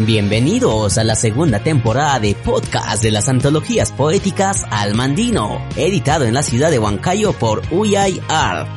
[0.00, 6.44] Bienvenidos a la segunda temporada de podcast de las antologías poéticas Almandino, editado en la
[6.44, 8.68] ciudad de Huancayo por Uyay Art.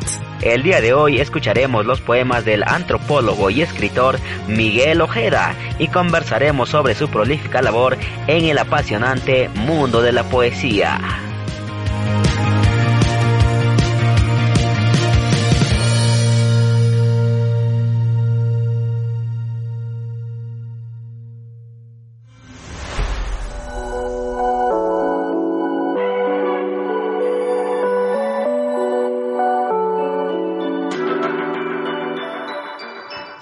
[0.42, 4.18] El día de hoy escucharemos los poemas del antropólogo y escritor
[4.48, 11.00] Miguel Ojeda y conversaremos sobre su prolífica labor en el apasionante mundo de la poesía.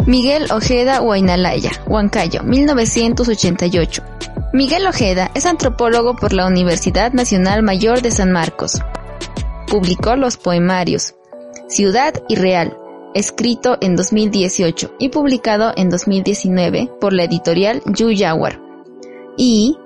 [0.05, 4.03] Miguel Ojeda Huaynalaya, Huancayo, 1988.
[4.53, 8.79] Miguel Ojeda es antropólogo por la Universidad Nacional Mayor de San Marcos.
[9.67, 11.13] Publicó los poemarios
[11.67, 12.75] Ciudad y Real,
[13.13, 18.59] escrito en 2018 y publicado en 2019 por la editorial Yu Yawar.
[19.37, 19.77] Y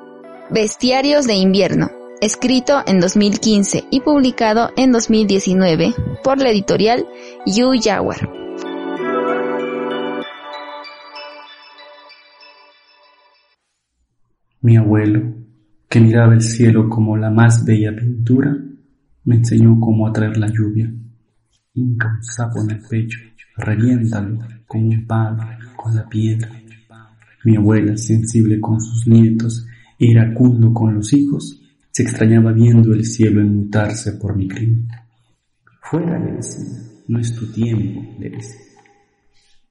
[0.50, 5.94] Bestiarios de Invierno, escrito en 2015 y publicado en 2019
[6.24, 7.06] por la editorial
[7.46, 8.43] Yu Yawar.
[14.64, 15.22] Mi abuelo,
[15.90, 18.58] que miraba el cielo como la más bella pintura,
[19.26, 20.90] me enseñó cómo atraer la lluvia.
[21.74, 23.20] Hinca un sapo en el pecho,
[23.58, 25.44] reviéntalo con un palo,
[25.76, 26.50] con la piedra.
[27.44, 33.42] Mi abuela, sensible con sus nietos iracundo con los hijos, se extrañaba viendo el cielo
[33.42, 34.88] enmutarse por mi crimen.
[35.82, 36.64] Fuera, le decía,
[37.10, 38.62] no es tu tiempo, le decía.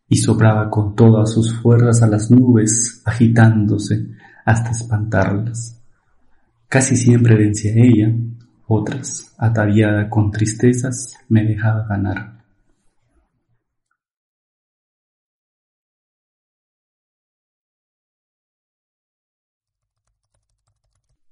[0.06, 4.08] Y soplaba con todas sus fuerzas a las nubes, agitándose,
[4.44, 5.80] hasta espantarlas.
[6.68, 8.12] Casi siempre vencía ella,
[8.66, 12.42] otras, ataviada con tristezas, me dejaba ganar.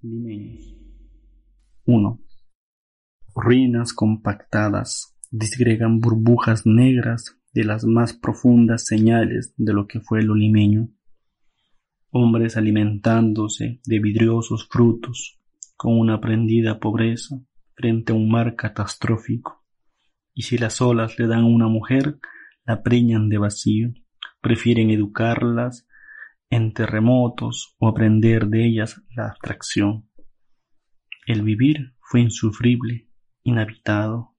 [0.03, 0.76] Limeños
[1.84, 2.20] 1.
[3.34, 10.34] Ruinas compactadas disgregan burbujas negras de las más profundas señales de lo que fue lo
[10.34, 10.88] limeño
[12.10, 15.38] hombres alimentándose de vidriosos frutos,
[15.76, 17.41] con una prendida pobreza
[17.75, 19.65] frente a un mar catastrófico.
[20.34, 22.19] Y si las olas le dan a una mujer,
[22.65, 23.93] la preñan de vacío,
[24.41, 25.87] prefieren educarlas
[26.50, 30.09] en terremotos o aprender de ellas la abstracción.
[31.26, 33.09] El vivir fue insufrible,
[33.44, 34.37] inhabitado.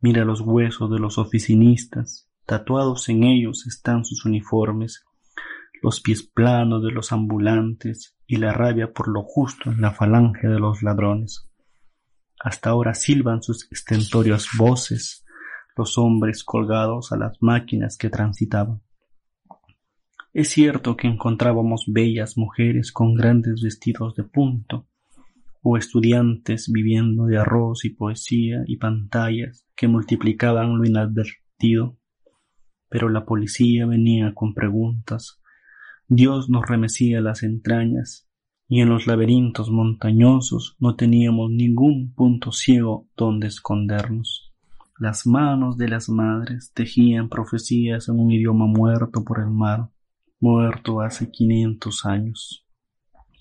[0.00, 5.04] Mira los huesos de los oficinistas, tatuados en ellos están sus uniformes,
[5.82, 10.48] los pies planos de los ambulantes y la rabia por lo justo en la falange
[10.48, 11.48] de los ladrones.
[12.40, 15.24] Hasta ahora silban sus estentorias voces
[15.76, 18.82] los hombres colgados a las máquinas que transitaban.
[20.34, 24.88] Es cierto que encontrábamos bellas mujeres con grandes vestidos de punto,
[25.62, 31.98] o estudiantes viviendo de arroz y poesía y pantallas que multiplicaban lo inadvertido,
[32.88, 35.37] pero la policía venía con preguntas,
[36.10, 38.26] Dios nos remecía las entrañas,
[38.66, 44.54] y en los laberintos montañosos no teníamos ningún punto ciego donde escondernos.
[44.98, 49.90] Las manos de las madres tejían profecías en un idioma muerto por el mar,
[50.40, 52.64] muerto hace quinientos años,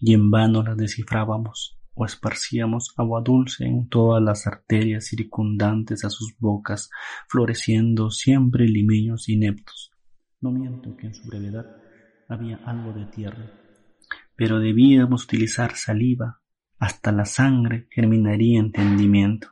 [0.02, 6.10] y en vano las descifrábamos o esparcíamos agua dulce en todas las arterias circundantes a
[6.10, 6.90] sus bocas,
[7.30, 9.92] floreciendo siempre limeños ineptos.
[10.42, 11.87] No miento que en su brevedad
[12.28, 13.52] había algo de tierra,
[14.36, 16.42] pero debíamos utilizar saliva,
[16.80, 19.50] hasta la sangre germinaría entendimiento.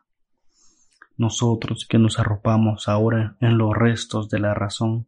[1.17, 5.07] Nosotros que nos arropamos ahora en los restos de la razón,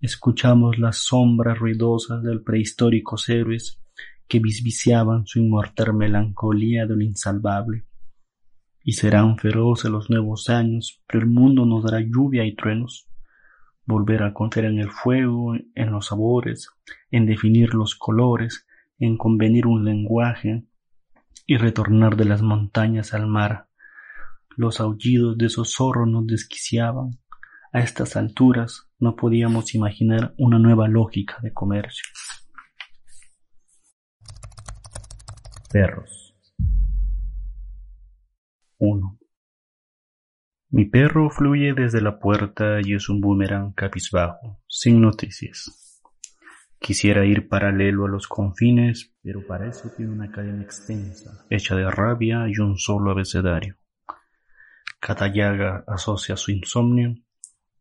[0.00, 3.80] escuchamos las sombras ruidosas del prehistóricos héroes
[4.26, 7.86] que visviciaban su inmortal melancolía de lo insalvable.
[8.82, 13.08] Y serán feroces los nuevos años, pero el mundo nos dará lluvia y truenos
[13.86, 16.70] volver a confiar en el fuego, en los sabores,
[17.10, 18.66] en definir los colores,
[18.98, 20.64] en convenir un lenguaje
[21.46, 23.68] y retornar de las montañas al mar.
[24.56, 27.18] Los aullidos de esos zorros nos desquiciaban.
[27.72, 32.04] A estas alturas no podíamos imaginar una nueva lógica de comercio.
[35.72, 36.36] Perros
[38.78, 39.13] 1.
[40.74, 46.02] Mi perro fluye desde la puerta y es un boomerang cabizbajo, sin noticias.
[46.80, 51.88] Quisiera ir paralelo a los confines, pero para eso tiene una cadena extensa, hecha de
[51.88, 53.76] rabia y un solo abecedario.
[54.98, 57.14] Cada llaga asocia su insomnio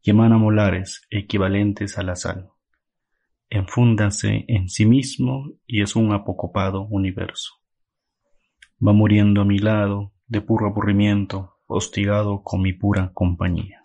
[0.03, 2.51] y emana molares equivalentes a la sal.
[3.49, 7.53] enfúndase en sí mismo y es un apocopado universo.
[8.87, 13.81] Va muriendo a mi lado de puro aburrimiento, hostigado con mi pura compañía.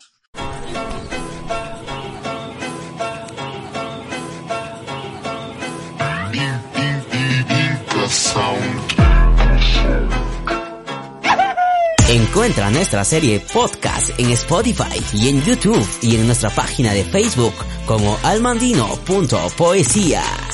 [12.09, 17.53] Encuentra nuestra serie podcast en Spotify y en YouTube y en nuestra página de Facebook
[17.85, 20.48] como almandino.poesía.